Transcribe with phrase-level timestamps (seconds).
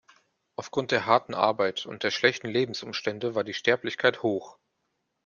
[0.55, 4.57] Aufgrund der harten Arbeit und der schlechten Lebensumstände war die Sterblichkeit hoch.